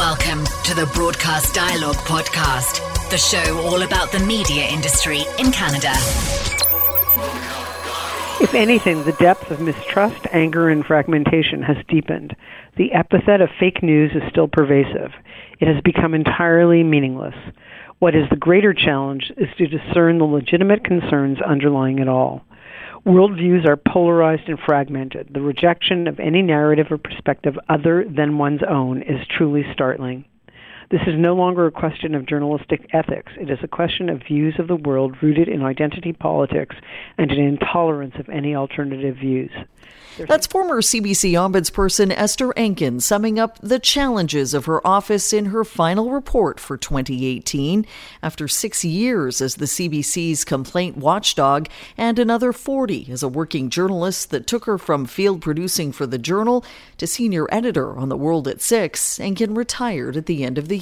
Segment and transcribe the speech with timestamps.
[0.00, 2.80] Welcome to the Broadcast Dialogue Podcast,
[3.10, 5.92] the show all about the media industry in Canada.
[8.40, 12.34] If anything, the depth of mistrust, anger, and fragmentation has deepened.
[12.78, 15.12] The epithet of fake news is still pervasive.
[15.60, 17.36] It has become entirely meaningless.
[17.98, 22.42] What is the greater challenge is to discern the legitimate concerns underlying it all.
[23.06, 25.30] Worldviews are polarized and fragmented.
[25.32, 30.24] The rejection of any narrative or perspective other than one's own is truly startling.
[30.90, 33.32] This is no longer a question of journalistic ethics.
[33.40, 36.74] It is a question of views of the world rooted in identity politics
[37.16, 39.52] and an intolerance of any alternative views.
[40.18, 45.64] That's former CBC Ombudsperson Esther Enkin summing up the challenges of her office in her
[45.64, 47.86] final report for 2018
[48.22, 54.30] after six years as the CBC's complaint watchdog and another 40 as a working journalist
[54.30, 56.64] that took her from field producing for the Journal
[56.98, 59.18] to senior editor on The World at Six.
[59.18, 60.79] Enkin retired at the end of the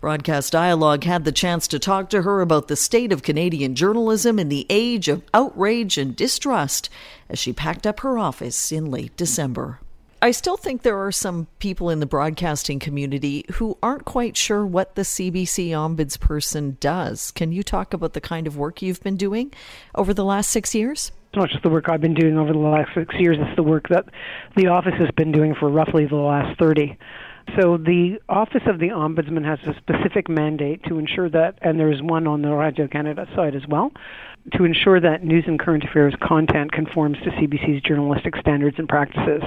[0.00, 4.38] Broadcast Dialogue had the chance to talk to her about the state of Canadian journalism
[4.38, 6.90] in the age of outrage and distrust
[7.28, 9.80] as she packed up her office in late December.
[10.24, 14.64] I still think there are some people in the broadcasting community who aren't quite sure
[14.64, 17.30] what the CBC ombudsperson does.
[17.32, 19.52] Can you talk about the kind of work you've been doing
[19.94, 21.12] over the last six years?
[21.28, 23.62] It's not just the work I've been doing over the last six years, it's the
[23.62, 24.06] work that
[24.56, 26.96] the office has been doing for roughly the last 30.
[27.56, 32.02] So the Office of the Ombudsman has a specific mandate to ensure that, and there's
[32.02, 33.92] one on the Radio Canada side as well,
[34.54, 39.42] to ensure that news and current affairs content conforms to CBC's journalistic standards and practices.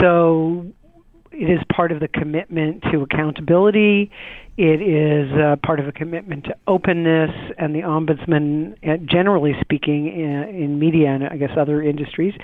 [0.00, 0.66] So
[1.32, 4.10] it is part of the commitment to accountability.
[4.56, 10.08] It is uh, part of a commitment to openness, and the ombudsman, uh, generally speaking,
[10.08, 12.34] in, in media and I guess other industries,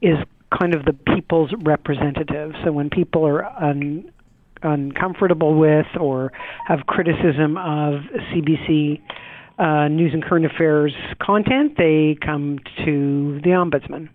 [0.00, 0.16] is
[0.56, 2.52] kind of the people's representative.
[2.64, 4.10] So when people are un,
[4.66, 6.32] uncomfortable with or
[6.66, 9.00] have criticism of CBC
[9.58, 14.08] uh, news and current affairs content, they come to the ombudsman.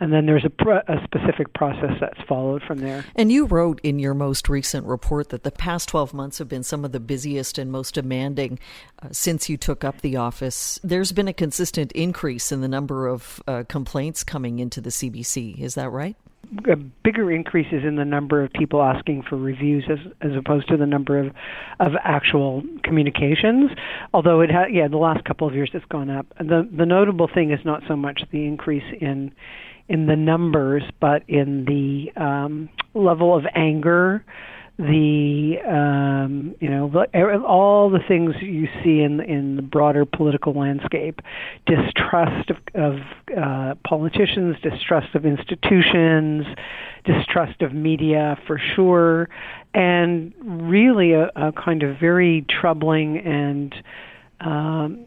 [0.00, 3.04] And then there's a, a, specific process that's followed from there.
[3.16, 6.62] And you wrote in your most recent report that the past 12 months have been
[6.62, 8.60] some of the busiest and most demanding
[9.02, 10.78] uh, since you took up the office.
[10.84, 15.58] There's been a consistent increase in the number of uh, complaints coming into the CBC.
[15.58, 16.16] Is that right?
[17.04, 20.86] Bigger increases in the number of people asking for reviews as as opposed to the
[20.86, 21.32] number of
[21.80, 23.70] of actual communications.
[24.14, 26.26] Although it had yeah, the last couple of years it's gone up.
[26.38, 29.32] The the notable thing is not so much the increase in
[29.88, 34.24] in the numbers, but in the um, level of anger
[34.78, 37.04] the um, you know
[37.44, 41.20] all the things you see in in the broader political landscape,
[41.66, 43.00] distrust of, of
[43.36, 46.46] uh, politicians, distrust of institutions,
[47.04, 49.28] distrust of media for sure,
[49.74, 53.74] and really a, a kind of very troubling and
[54.40, 55.06] um,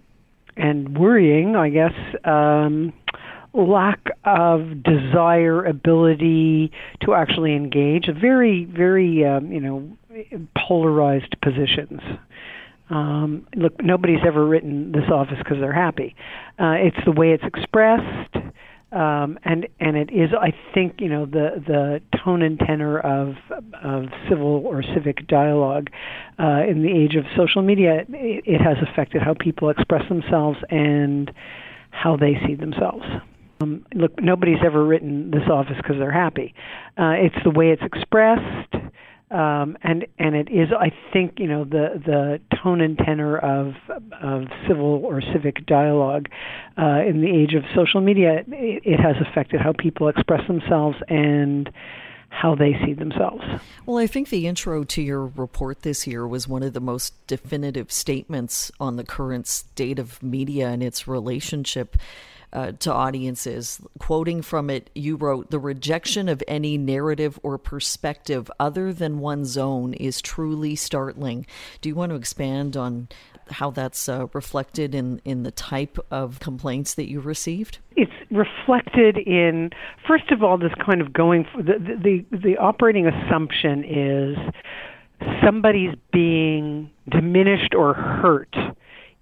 [0.57, 1.93] and worrying, I guess.
[2.25, 2.91] Um,
[3.53, 9.97] lack of desire, ability to actually engage, very, very, um, you know,
[10.57, 12.01] polarized positions.
[12.89, 16.15] Um, look, nobody's ever written this office because they're happy.
[16.59, 18.35] Uh, it's the way it's expressed,
[18.91, 23.35] um, and and it is, I think, you know, the the tone and tenor of
[23.81, 25.89] of civil or civic dialogue
[26.37, 28.05] uh, in the age of social media.
[28.09, 31.31] It, it has affected how people express themselves and
[31.91, 33.05] how they see themselves.
[33.61, 36.53] Um, look, nobody's ever written this office because they're happy.
[36.97, 38.73] Uh, it's the way it's expressed,
[39.29, 43.73] um, and and it is, I think, you know, the the tone and tenor of
[44.21, 46.27] of civil or civic dialogue
[46.77, 48.43] uh, in the age of social media.
[48.47, 51.71] It, it has affected how people express themselves and
[52.29, 53.43] how they see themselves.
[53.85, 57.13] Well, I think the intro to your report this year was one of the most
[57.27, 61.97] definitive statements on the current state of media and its relationship
[62.53, 63.81] uh, to audiences.
[63.99, 69.57] Quoting from it, you wrote, The rejection of any narrative or perspective other than one's
[69.57, 71.45] own is truly startling.
[71.81, 73.07] Do you want to expand on
[73.49, 77.79] how that's uh, reflected in, in the type of complaints that you received?
[77.95, 79.71] It's reflected in,
[80.07, 84.37] first of all, this kind of going, the, the, the operating assumption is
[85.43, 88.55] somebody's being diminished or hurt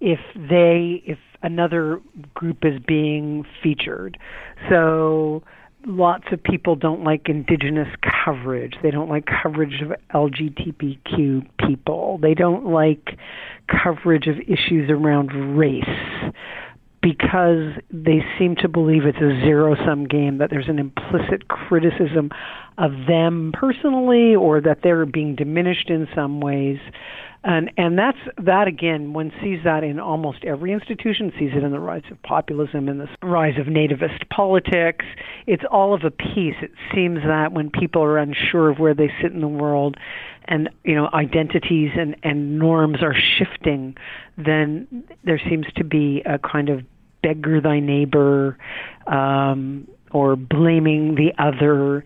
[0.00, 2.00] if they if another
[2.34, 4.18] group is being featured.
[4.68, 5.42] So
[5.86, 7.88] lots of people don't like indigenous
[8.24, 8.74] coverage.
[8.82, 12.18] They don't like coverage of LGBTQ people.
[12.20, 13.18] They don't like
[13.66, 15.84] coverage of issues around race
[17.02, 22.30] because they seem to believe it's a zero sum game, that there's an implicit criticism
[22.76, 26.78] of them personally or that they're being diminished in some ways
[27.42, 31.70] and and that's that again one sees that in almost every institution sees it in
[31.70, 35.04] the rise of populism in the rise of nativist politics.
[35.46, 36.56] It's all of a piece.
[36.60, 39.96] It seems that when people are unsure of where they sit in the world
[40.44, 43.96] and you know identities and and norms are shifting
[44.36, 46.82] then there seems to be a kind of
[47.22, 48.58] beggar thy neighbor
[49.06, 52.04] um or blaming the other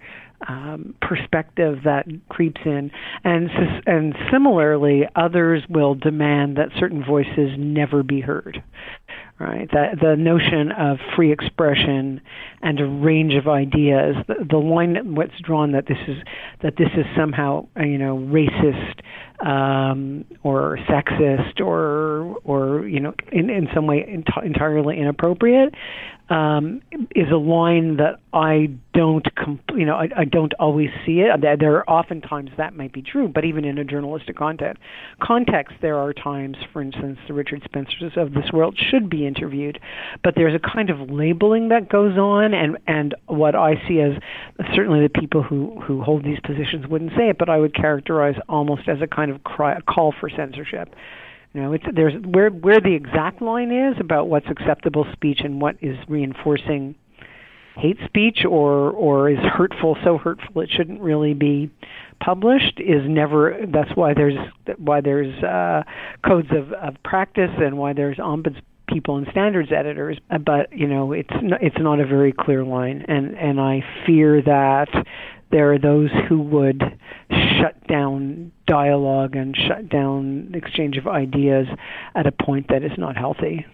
[0.48, 2.90] um, perspective that creeps in,
[3.24, 3.50] and
[3.86, 8.62] and similarly, others will demand that certain voices never be heard.
[9.40, 12.20] Right, that the notion of free expression
[12.62, 16.18] and a range of ideas, the, the line what's drawn that this is
[16.62, 19.00] that this is somehow you know racist
[19.44, 25.74] um, or sexist or or you know in in some way ent- entirely inappropriate
[26.34, 26.80] um,
[27.14, 31.30] is a line that I don't, comp- you know, I, I don't always see it.
[31.40, 34.78] There, are oftentimes that might be true, but even in a journalistic content
[35.22, 39.78] context, there are times, for instance, the Richard Spencers of this world should be interviewed,
[40.24, 44.20] but there's a kind of labeling that goes on, and and what I see as
[44.74, 48.34] certainly the people who who hold these positions wouldn't say it, but I would characterize
[48.48, 50.94] almost as a kind of cry, call for censorship.
[51.54, 55.60] You know, it's there's where where the exact line is about what's acceptable speech and
[55.60, 56.96] what is reinforcing
[57.76, 61.70] hate speech or or is hurtful so hurtful it shouldn't really be
[62.20, 64.38] published is never that's why there's
[64.78, 65.82] why there's uh
[66.24, 70.18] codes of of practice and why there's ombuds people and standards editors.
[70.44, 73.04] But you know it's not, it's not a very clear line.
[73.08, 74.88] And and I fear that
[75.54, 76.82] there are those who would
[77.30, 81.68] shut down dialogue and shut down exchange of ideas
[82.16, 83.64] at a point that is not healthy.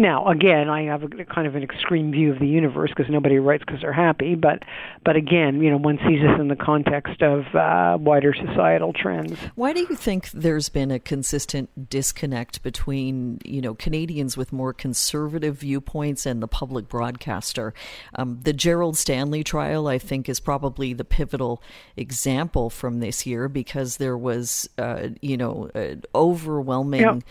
[0.00, 3.40] Now, again, I have a kind of an extreme view of the universe because nobody
[3.40, 4.36] writes because they're happy.
[4.36, 4.62] But,
[5.04, 9.36] but again, you know, one sees this in the context of uh, wider societal trends.
[9.56, 14.72] Why do you think there's been a consistent disconnect between you know Canadians with more
[14.72, 17.74] conservative viewpoints and the public broadcaster?
[18.14, 21.60] Um, the Gerald Stanley trial, I think, is probably the pivotal
[21.96, 27.22] example from this year because there was, uh, you know, an overwhelming yep.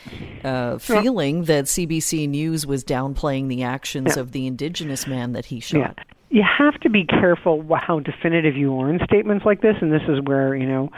[0.44, 1.46] uh, feeling yep.
[1.46, 4.22] that CBC News Was downplaying the actions yeah.
[4.22, 5.98] of the indigenous man that he shot.
[5.98, 6.04] Yeah.
[6.30, 10.02] You have to be careful how definitive you are in statements like this, and this
[10.10, 10.90] is where you know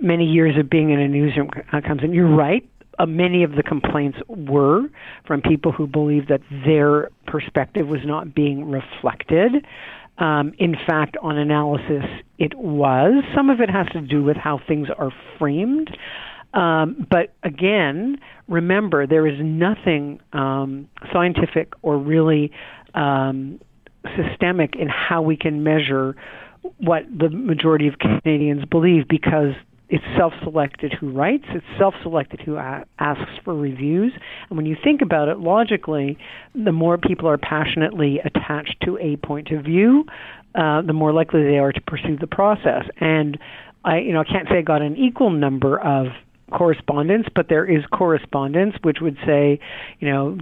[0.00, 2.12] many years of being in a newsroom uh, comes in.
[2.12, 2.68] You're right.
[2.98, 4.82] Uh, many of the complaints were
[5.26, 9.66] from people who believed that their perspective was not being reflected.
[10.18, 12.04] Um, in fact, on analysis,
[12.38, 13.24] it was.
[13.34, 15.90] Some of it has to do with how things are framed.
[16.54, 18.18] Um, but again,
[18.48, 22.52] remember, there is nothing um, scientific or really
[22.94, 23.60] um,
[24.16, 26.16] systemic in how we can measure
[26.78, 29.54] what the majority of Canadians believe because
[29.90, 34.12] it's self-selected who writes, it's self-selected who a- asks for reviews,
[34.48, 36.16] and when you think about it logically,
[36.54, 40.04] the more people are passionately attached to a point of view,
[40.54, 42.84] uh, the more likely they are to pursue the process.
[42.98, 43.38] And
[43.84, 46.06] I, you know, I can't say I got an equal number of
[46.52, 49.58] correspondence, but there is correspondence which would say,
[50.00, 50.38] you know,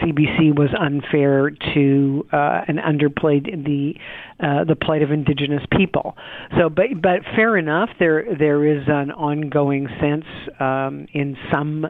[0.00, 3.94] CBC was unfair to uh, and underplayed the
[4.38, 6.16] uh, the plight of Indigenous people.
[6.58, 7.90] So, but but fair enough.
[7.98, 10.26] There there is an ongoing sense
[10.60, 11.86] um, in some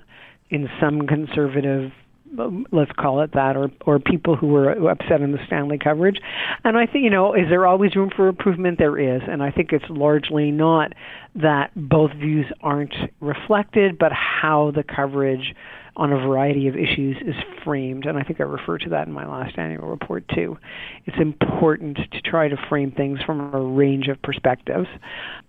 [0.49, 1.93] in some conservative
[2.39, 6.17] Um, let's call it that, or or people who were upset in the Stanley coverage.
[6.65, 8.79] And I think you know, is there always room for improvement?
[8.79, 10.93] There is, and I think it's largely not
[11.35, 15.55] that both views aren't reflected, but how the coverage
[15.97, 17.35] on a variety of issues is
[17.65, 18.07] framed.
[18.07, 20.57] And I think I referred to that in my last annual report too.
[21.05, 24.89] It's important to try to frame things from a range of perspectives.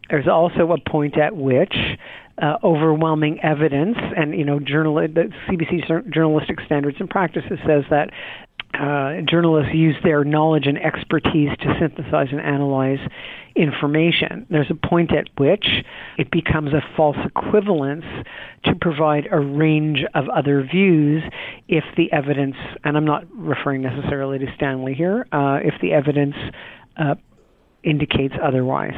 [0.09, 1.73] There's also a point at which
[2.41, 8.09] uh, overwhelming evidence, and you know, journal the CBC journalistic standards and practices says that
[8.73, 12.99] uh, journalists use their knowledge and expertise to synthesize and analyze
[13.55, 14.47] information.
[14.49, 15.65] There's a point at which
[16.17, 18.05] it becomes a false equivalence
[18.65, 21.21] to provide a range of other views
[21.67, 26.35] if the evidence, and I'm not referring necessarily to Stanley here, uh, if the evidence
[26.97, 27.15] uh,
[27.83, 28.95] indicates otherwise.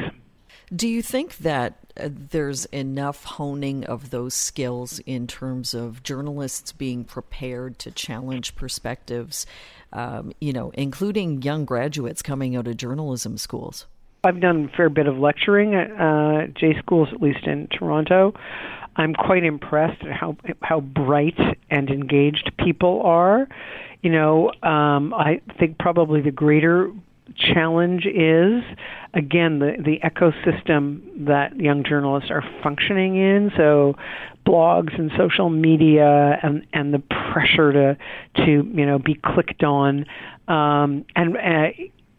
[0.74, 6.72] Do you think that uh, there's enough honing of those skills in terms of journalists
[6.72, 9.46] being prepared to challenge perspectives,
[9.94, 13.86] um, you know, including young graduates coming out of journalism schools?
[14.24, 18.34] I've done a fair bit of lecturing at uh, J schools, at least in Toronto.
[18.96, 21.38] I'm quite impressed at how how bright
[21.70, 23.48] and engaged people are.
[24.02, 26.92] You know, um, I think probably the greater
[27.36, 28.64] challenge is
[29.14, 33.52] again the the ecosystem that young journalists are functioning in.
[33.58, 33.96] So
[34.46, 37.02] blogs and social media and and the
[37.34, 37.98] pressure to
[38.46, 40.06] to you know be clicked on.
[40.48, 41.68] Um, and uh,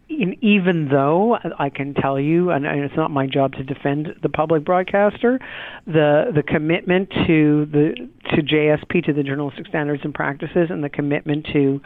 [0.08, 4.64] even though I can tell you, and it's not my job to defend the public
[4.64, 5.40] broadcaster,
[5.86, 10.88] the the commitment to the to JSP to the journalistic standards and practices, and the
[10.88, 11.80] commitment to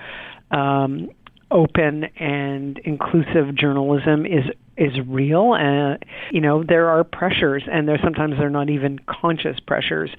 [0.51, 1.09] um,
[1.51, 4.45] open and inclusive journalism is
[4.77, 5.55] is real.
[5.55, 10.11] And uh, you know there are pressures and there sometimes they're not even conscious pressures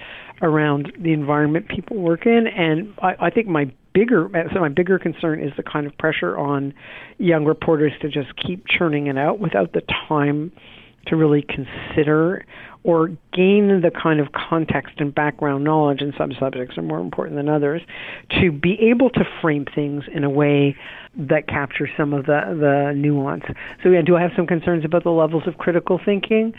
[0.41, 2.47] around the environment people work in.
[2.47, 6.37] And I, I think my bigger so my bigger concern is the kind of pressure
[6.37, 6.73] on
[7.17, 10.51] young reporters to just keep churning it out without the time
[11.07, 12.45] to really consider
[12.83, 17.37] or gain the kind of context and background knowledge and some subjects are more important
[17.37, 17.81] than others
[18.41, 20.75] to be able to frame things in a way
[21.15, 23.43] that captures some of the the nuance.
[23.83, 26.53] So yeah, do I have some concerns about the levels of critical thinking?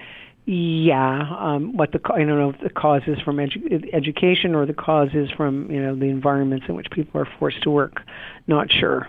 [0.44, 4.66] Yeah, um, what the I don't know if the cause is from edu- education or
[4.66, 8.02] the cause is from you know the environments in which people are forced to work.
[8.46, 9.08] Not sure.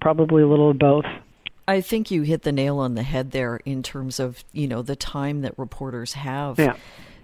[0.00, 1.06] Probably a little of both.
[1.66, 4.82] I think you hit the nail on the head there in terms of you know
[4.82, 6.76] the time that reporters have yeah.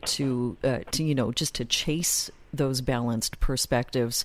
[0.06, 4.24] to uh, to you know just to chase those balanced perspectives.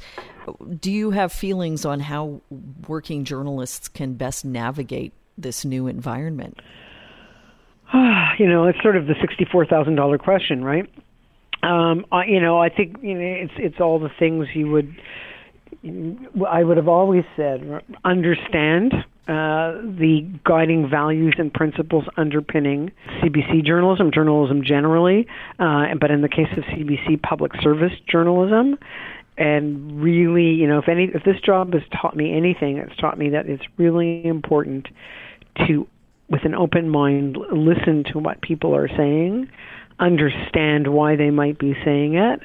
[0.79, 2.41] Do you have feelings on how
[2.87, 6.59] working journalists can best navigate this new environment?
[7.93, 10.89] you know, it's sort of the sixty-four thousand dollar question, right?
[11.61, 14.95] Um, I, you know, I think you know, it's it's all the things you would.
[16.47, 18.93] I would have always said understand
[19.27, 22.91] uh, the guiding values and principles underpinning
[23.23, 25.25] CBC journalism, journalism generally,
[25.57, 28.77] uh, but in the case of CBC, public service journalism.
[29.37, 33.17] And really, you know, if any, if this job has taught me anything, it's taught
[33.17, 34.87] me that it's really important
[35.67, 35.87] to,
[36.29, 39.49] with an open mind, listen to what people are saying,
[39.99, 42.41] understand why they might be saying it,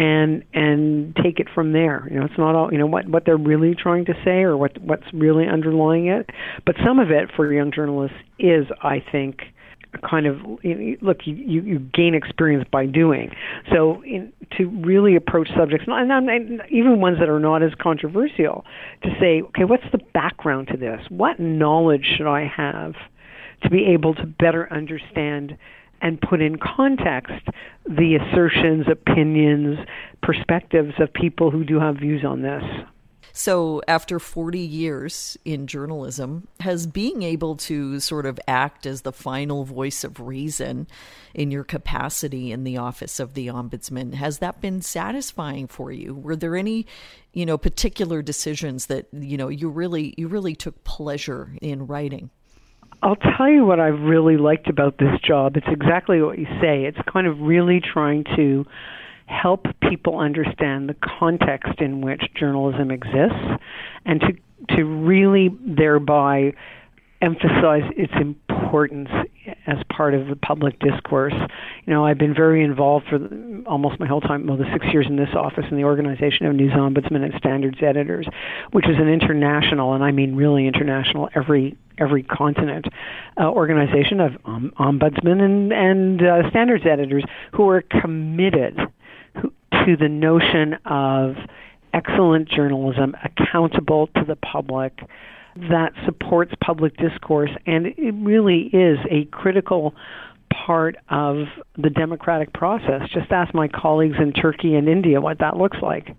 [0.00, 2.08] and and take it from there.
[2.10, 4.56] You know, it's not all you know what what they're really trying to say or
[4.56, 6.30] what what's really underlying it,
[6.64, 9.42] but some of it for young journalists is, I think,
[10.08, 13.30] kind of you know, look you, you you gain experience by doing.
[13.70, 18.64] So in, to really approach subjects, and, and even ones that are not as controversial,
[19.02, 21.00] to say, okay, what's the background to this?
[21.10, 22.94] What knowledge should I have
[23.64, 25.58] to be able to better understand?
[26.00, 27.46] And put in context
[27.88, 29.78] the assertions, opinions,
[30.22, 32.64] perspectives of people who do have views on this.
[33.32, 39.12] So, after 40 years in journalism, has being able to sort of act as the
[39.12, 40.88] final voice of reason
[41.32, 46.14] in your capacity in the office of the ombudsman, has that been satisfying for you?
[46.14, 46.86] Were there any,
[47.32, 52.30] you know, particular decisions that, you know, you really you really took pleasure in writing?
[53.02, 55.56] I'll tell you what I've really liked about this job.
[55.56, 56.84] It's exactly what you say.
[56.84, 58.66] It's kind of really trying to
[59.26, 63.62] help people understand the context in which journalism exists
[64.04, 66.52] and to to really thereby
[67.22, 69.08] emphasize its importance
[69.66, 71.34] as part of the public discourse.
[71.86, 73.18] You know, I've been very involved for
[73.66, 76.54] almost my whole time, well, the six years in this office in the organization of
[76.54, 78.26] news ombudsmen and standards editors,
[78.72, 82.86] which is an international, and I mean really international, every every continent
[83.38, 88.78] uh, organization of um, ombudsmen and and uh, standards editors who are committed
[89.84, 91.36] to the notion of
[91.92, 95.00] excellent journalism accountable to the public
[95.56, 99.94] that supports public discourse, and it really is a critical
[100.52, 103.02] part of the democratic process.
[103.12, 106.14] Just ask my colleagues in Turkey and India what that looks like.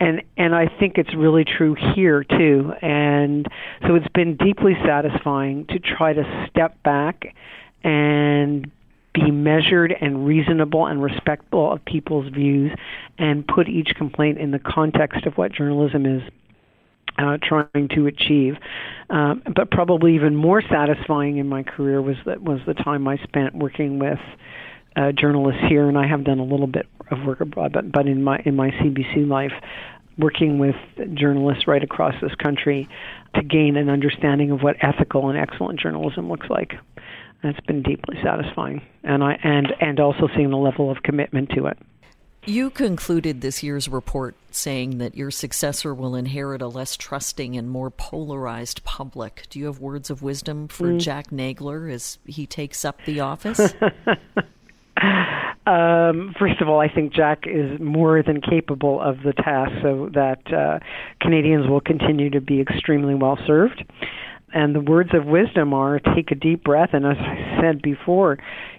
[0.00, 2.72] And and I think it's really true here too.
[2.80, 3.46] And
[3.86, 7.34] so it's been deeply satisfying to try to step back
[7.82, 8.70] and
[9.14, 12.72] be measured and reasonable and respectful of people's views
[13.18, 16.22] and put each complaint in the context of what journalism is
[17.18, 18.54] uh, trying to achieve.
[19.10, 23.16] Um, but probably even more satisfying in my career was that was the time I
[23.24, 24.18] spent working with
[24.96, 28.06] uh, journalists here, and I have done a little bit of work abroad, but, but
[28.06, 29.52] in my in my CBC life,
[30.18, 30.74] working with
[31.14, 32.88] journalists right across this country
[33.34, 36.72] to gain an understanding of what ethical and excellent journalism looks like.
[37.42, 41.66] That's been deeply satisfying, and I and and also seeing the level of commitment to
[41.66, 41.78] it.
[42.48, 47.68] You concluded this year's report saying that your successor will inherit a less trusting and
[47.68, 49.44] more polarized public.
[49.50, 50.98] Do you have words of wisdom for mm.
[50.98, 53.60] Jack Nagler as he takes up the office?
[55.66, 60.08] um, first of all, I think Jack is more than capable of the task, so
[60.14, 60.78] that uh,
[61.20, 63.84] Canadians will continue to be extremely well served.
[64.54, 68.38] and the words of wisdom are take a deep breath and as I said before,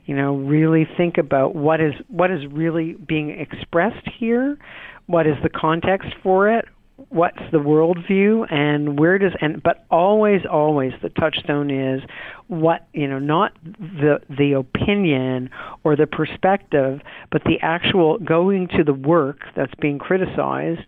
[0.10, 4.58] you know, really think about what is what is really being expressed here,
[5.06, 6.66] what is the context for it,
[7.10, 12.02] what's the worldview and where does and but always always the touchstone is
[12.48, 15.52] what you know not the the opinion
[15.84, 17.00] or the perspective
[17.32, 20.82] but the actual going to the work that's being criticized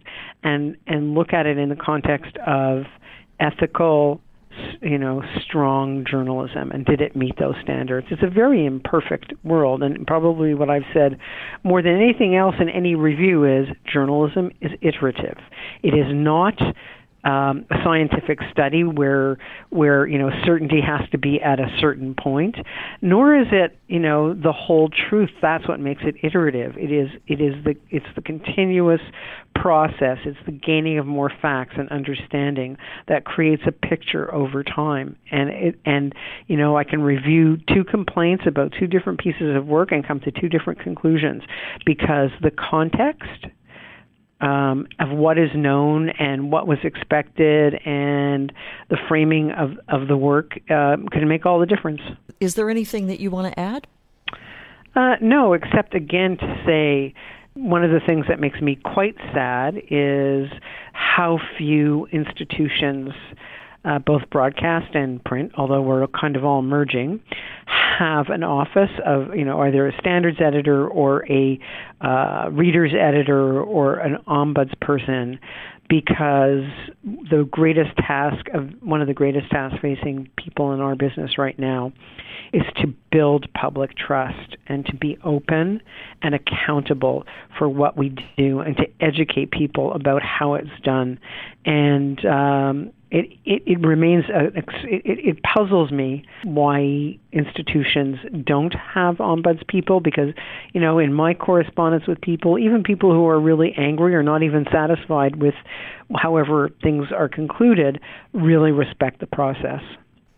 [0.44, 2.86] and and look at it in the context of
[3.40, 4.20] ethical
[4.82, 8.08] you know, strong journalism, and did it meet those standards?
[8.12, 11.18] It's a very imperfect world, and probably what I've said
[11.64, 15.38] more than anything else in any review is journalism is iterative.
[15.84, 16.60] It is not
[17.24, 19.38] um, a scientific study where
[19.70, 22.56] where you know certainty has to be at a certain point,
[23.02, 25.30] nor is it you know the whole truth.
[25.42, 26.78] That's what makes it iterative.
[26.78, 29.02] It is it is the it's the continuous
[29.54, 30.18] process.
[30.26, 35.16] It's the gaining of more facts and understanding that creates a picture over time.
[35.32, 36.14] And it and
[36.48, 40.20] you know I can review two complaints about two different pieces of work and come
[40.22, 41.44] to two different conclusions
[41.86, 43.46] because the context
[44.42, 48.52] um, of what is known and what was expected and
[48.90, 52.02] the framing of, of the work uh, can make all the difference.
[52.40, 53.88] Is there anything that you want to add?
[54.96, 57.14] Uh, no, except again to say
[57.54, 60.50] one of the things that makes me quite sad is
[60.94, 63.12] how few institutions
[63.84, 67.20] uh, both broadcast and print, although we're kind of all merging,
[67.66, 71.60] have an office of, you know, either a standards editor or a
[72.02, 75.40] uh, reader's editor or an ombuds person
[75.90, 76.64] because
[77.04, 81.60] the greatest task of one of the greatest tasks facing people in our business right
[81.60, 81.92] now
[82.54, 85.82] is to build public trust and to be open
[86.22, 87.26] and accountable
[87.58, 91.20] for what we do and to educate people about how it's done.
[91.66, 99.18] And um, it, it, it remains a, it, it puzzles me why institutions don't have
[99.18, 100.34] ombudspeople because
[100.74, 104.44] you know in my correspondence with people even people who are really angry or not
[104.44, 105.56] even satisfied with
[106.16, 108.00] however things are concluded
[108.34, 109.82] really respect the process.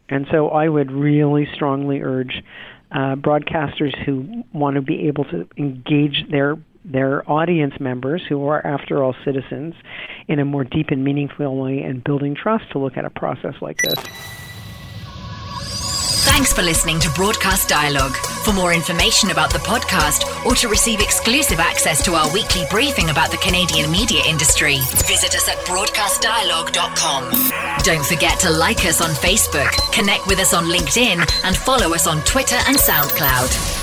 [0.10, 2.44] And so I would really strongly urge
[2.92, 6.56] uh, broadcasters who want to be able to engage their
[6.94, 9.74] their audience members, who are, after all, citizens,
[10.28, 13.56] in a more deep and meaningful way and building trust to look at a process
[13.62, 14.00] like this.
[16.26, 18.16] Thanks for listening to Broadcast Dialogue.
[18.44, 23.10] For more information about the podcast or to receive exclusive access to our weekly briefing
[23.10, 27.32] about the Canadian media industry, visit us at broadcastdialogue.com.
[27.84, 32.08] Don't forget to like us on Facebook, connect with us on LinkedIn, and follow us
[32.08, 33.83] on Twitter and SoundCloud.